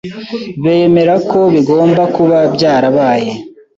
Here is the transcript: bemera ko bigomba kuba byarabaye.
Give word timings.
bemera 0.63 1.15
ko 1.29 1.39
bigomba 1.53 2.03
kuba 2.15 2.37
byarabaye. 2.55 3.31